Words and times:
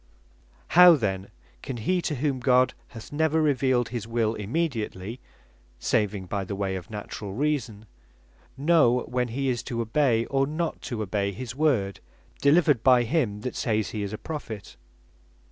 By 0.01 0.05
What 0.07 0.13
Marks 0.13 0.49
Prophets 0.55 0.73
Are 0.73 0.81
Known 0.81 0.87
How 0.87 0.97
then 1.27 1.31
can 1.61 1.77
he, 1.77 2.01
to 2.01 2.15
whom 2.15 2.39
God 2.39 2.73
hath 2.87 3.11
never 3.11 3.39
revealed 3.39 3.89
his 3.89 4.07
Wil 4.07 4.33
immediately 4.33 5.19
(saving 5.77 6.25
by 6.25 6.43
the 6.43 6.55
way 6.55 6.75
of 6.75 6.89
natural 6.89 7.33
reason) 7.33 7.85
know 8.57 9.01
when 9.07 9.27
he 9.27 9.47
is 9.47 9.61
to 9.61 9.79
obey, 9.79 10.25
or 10.25 10.47
not 10.47 10.81
to 10.89 11.03
obey 11.03 11.31
his 11.31 11.53
Word, 11.55 11.99
delivered 12.41 12.81
by 12.81 13.03
him, 13.03 13.41
that 13.41 13.55
sayes 13.55 13.91
he 13.91 14.01
is 14.01 14.11
a 14.11 14.17
Prophet? 14.17 14.75